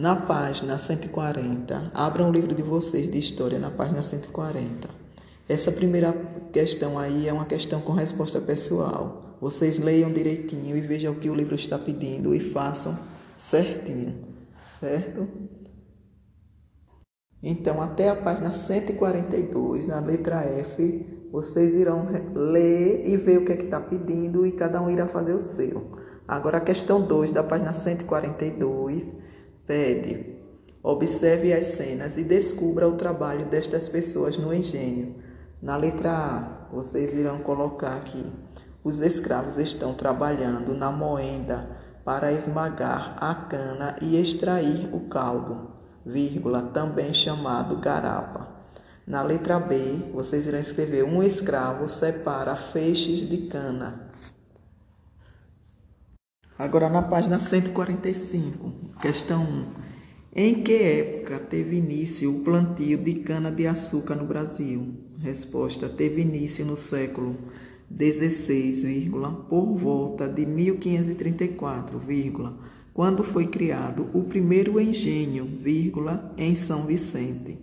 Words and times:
Na 0.00 0.16
página 0.16 0.78
140, 0.78 1.90
abram 1.92 2.30
o 2.30 2.32
livro 2.32 2.54
de 2.54 2.62
vocês 2.62 3.10
de 3.10 3.18
história 3.18 3.58
na 3.58 3.70
página 3.70 4.02
140. 4.02 4.88
Essa 5.46 5.70
primeira 5.70 6.10
questão 6.50 6.98
aí 6.98 7.28
é 7.28 7.32
uma 7.34 7.44
questão 7.44 7.82
com 7.82 7.92
resposta 7.92 8.40
pessoal. 8.40 9.36
Vocês 9.42 9.78
leiam 9.78 10.10
direitinho 10.10 10.74
e 10.74 10.80
vejam 10.80 11.12
o 11.12 11.16
que 11.16 11.28
o 11.28 11.34
livro 11.34 11.54
está 11.54 11.78
pedindo 11.78 12.34
e 12.34 12.40
façam 12.40 12.98
certinho, 13.36 14.24
certo? 14.80 15.28
Então, 17.42 17.82
até 17.82 18.08
a 18.08 18.16
página 18.16 18.50
142, 18.52 19.86
na 19.86 20.00
letra 20.00 20.42
F, 20.44 21.28
vocês 21.30 21.74
irão 21.74 22.06
ler 22.34 23.06
e 23.06 23.18
ver 23.18 23.36
o 23.36 23.44
que 23.44 23.52
é 23.52 23.56
que 23.56 23.64
está 23.64 23.78
pedindo 23.78 24.46
e 24.46 24.52
cada 24.52 24.80
um 24.80 24.88
irá 24.88 25.06
fazer 25.06 25.34
o 25.34 25.38
seu. 25.38 25.90
Agora, 26.26 26.56
a 26.56 26.62
questão 26.62 27.02
2 27.02 27.32
da 27.32 27.42
página 27.42 27.74
142 27.74 29.20
Pede. 29.70 30.26
Observe 30.82 31.52
as 31.52 31.76
cenas 31.76 32.18
e 32.18 32.24
descubra 32.24 32.88
o 32.88 32.96
trabalho 32.96 33.46
destas 33.46 33.88
pessoas 33.88 34.36
no 34.36 34.52
engenho. 34.52 35.14
Na 35.62 35.76
letra 35.76 36.10
A, 36.10 36.74
vocês 36.74 37.14
irão 37.14 37.38
colocar 37.38 37.94
aqui: 37.94 38.26
os 38.82 38.98
escravos 38.98 39.58
estão 39.58 39.94
trabalhando 39.94 40.74
na 40.74 40.90
moenda 40.90 41.70
para 42.04 42.32
esmagar 42.32 43.16
a 43.20 43.32
cana 43.32 43.94
e 44.02 44.20
extrair 44.20 44.92
o 44.92 45.08
caldo, 45.08 45.70
vírgula, 46.04 46.62
também 46.62 47.14
chamado 47.14 47.76
garapa. 47.76 48.48
Na 49.06 49.22
letra 49.22 49.60
B, 49.60 50.10
vocês 50.12 50.48
irão 50.48 50.58
escrever: 50.58 51.04
um 51.04 51.22
escravo 51.22 51.88
separa 51.88 52.56
feixes 52.56 53.20
de 53.20 53.46
cana. 53.46 54.10
Agora 56.58 56.90
na 56.90 57.02
página 57.02 57.38
145, 57.38 58.69
questão 59.00 59.42
1. 59.42 59.64
Em 60.36 60.62
que 60.62 60.74
época 60.74 61.38
teve 61.38 61.76
início 61.76 62.30
o 62.30 62.40
plantio 62.40 62.98
de 62.98 63.14
cana-de-açúcar 63.14 64.14
no 64.14 64.26
Brasil? 64.26 64.94
Resposta: 65.18 65.88
teve 65.88 66.20
início 66.22 66.64
no 66.64 66.76
século 66.76 67.34
16, 67.88 68.84
por 69.48 69.74
volta 69.76 70.28
de 70.28 70.46
1534, 70.46 72.00
quando 72.92 73.24
foi 73.24 73.46
criado 73.46 74.08
o 74.12 74.22
primeiro 74.24 74.78
engenho, 74.78 75.46
vírgula, 75.46 76.32
em 76.36 76.54
São 76.54 76.84
Vicente. 76.84 77.58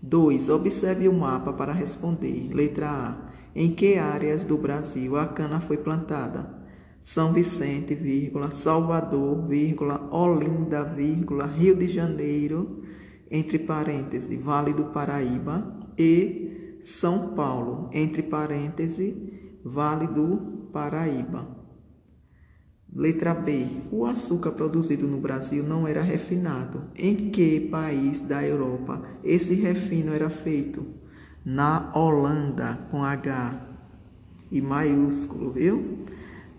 2. 0.00 0.48
Observe 0.48 1.08
o 1.08 1.12
mapa 1.12 1.52
para 1.52 1.72
responder. 1.72 2.50
Letra 2.52 2.88
A. 2.88 3.28
Em 3.54 3.70
que 3.70 3.96
áreas 3.96 4.44
do 4.44 4.56
Brasil 4.56 5.16
a 5.16 5.26
cana 5.26 5.60
foi 5.60 5.76
plantada? 5.76 6.56
São 7.02 7.32
Vicente, 7.32 7.94
vírgula, 7.94 8.50
Salvador, 8.50 9.46
vírgula, 9.46 10.08
Olinda, 10.12 10.84
vírgula, 10.84 11.46
Rio 11.46 11.74
de 11.74 11.88
Janeiro, 11.88 12.82
entre 13.30 13.58
parênteses, 13.58 14.42
Vale 14.42 14.72
do 14.72 14.84
Paraíba 14.86 15.74
e 15.96 16.78
São 16.82 17.34
Paulo, 17.34 17.88
entre 17.92 18.22
parênteses, 18.22 19.14
Vale 19.64 20.06
do 20.06 20.68
Paraíba. 20.72 21.58
Letra 22.94 23.34
B. 23.34 23.66
O 23.92 24.06
açúcar 24.06 24.52
produzido 24.52 25.06
no 25.06 25.18
Brasil 25.18 25.62
não 25.62 25.86
era 25.86 26.02
refinado. 26.02 26.84
Em 26.96 27.30
que 27.30 27.60
país 27.60 28.20
da 28.20 28.42
Europa 28.42 29.02
esse 29.22 29.54
refino 29.54 30.12
era 30.12 30.30
feito? 30.30 30.86
Na 31.44 31.92
Holanda, 31.94 32.78
com 32.90 33.04
H 33.04 33.66
e 34.50 34.60
maiúsculo, 34.60 35.52
viu? 35.52 36.06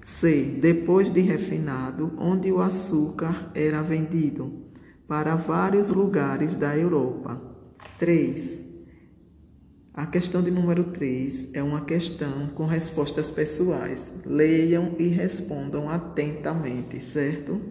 C. 0.10 0.58
Depois 0.60 1.14
de 1.14 1.22
refinado, 1.22 2.12
onde 2.18 2.52
o 2.52 2.60
açúcar 2.60 3.52
era 3.54 3.82
vendido 3.84 4.66
para 5.08 5.36
vários 5.36 5.92
lugares 5.92 6.56
da 6.56 6.76
Europa. 6.76 7.40
3. 8.00 8.60
A 9.94 10.08
questão 10.08 10.42
de 10.42 10.50
número 10.50 10.86
3 10.86 11.50
é 11.54 11.62
uma 11.62 11.82
questão 11.82 12.48
com 12.56 12.66
respostas 12.66 13.30
pessoais. 13.30 14.12
Leiam 14.26 14.96
e 14.98 15.08
respondam 15.08 15.88
atentamente, 15.88 17.00
certo? 17.02 17.62